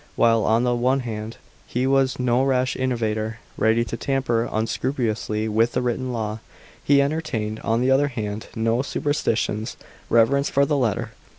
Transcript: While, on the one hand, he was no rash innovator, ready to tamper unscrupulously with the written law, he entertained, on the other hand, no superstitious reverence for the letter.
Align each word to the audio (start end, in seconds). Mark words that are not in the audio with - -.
While, 0.15 0.45
on 0.45 0.63
the 0.63 0.73
one 0.73 1.01
hand, 1.01 1.37
he 1.67 1.85
was 1.85 2.17
no 2.17 2.43
rash 2.43 2.75
innovator, 2.75 3.37
ready 3.55 3.85
to 3.85 3.95
tamper 3.95 4.49
unscrupulously 4.51 5.47
with 5.47 5.73
the 5.73 5.81
written 5.83 6.11
law, 6.11 6.39
he 6.83 7.03
entertained, 7.03 7.59
on 7.59 7.81
the 7.81 7.91
other 7.91 8.07
hand, 8.07 8.47
no 8.55 8.81
superstitious 8.81 9.77
reverence 10.09 10.49
for 10.49 10.65
the 10.65 10.75
letter. 10.75 11.11